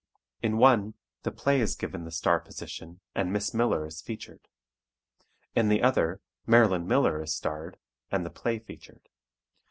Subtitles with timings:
[0.41, 4.47] In one, the play is given the star position and Miss Miller is featured;
[5.55, 7.77] in the other, Marilyn Miller is starred
[8.09, 9.09] and the play featured.